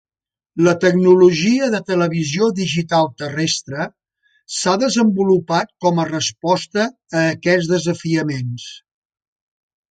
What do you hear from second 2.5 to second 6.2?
digital terrestre s'ha desenvolupat com a